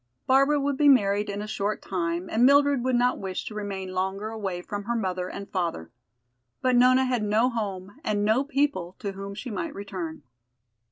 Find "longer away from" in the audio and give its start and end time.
3.93-4.85